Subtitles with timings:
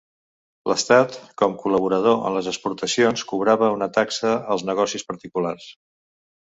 [0.69, 5.73] L'Estat com col·laborador en les exportacions cobrava una taxa als negocis particulars.